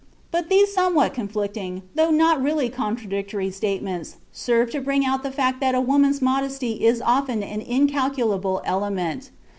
[0.31, 5.59] But these somewhat conflicting, though not really contradictory, statements serve to bring out the fact
[5.59, 9.29] that a woman's modesty is often an incalculable element.